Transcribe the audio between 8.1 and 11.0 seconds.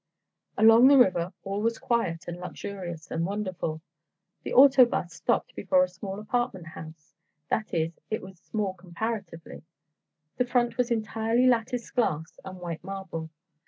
was small comparatively. The front was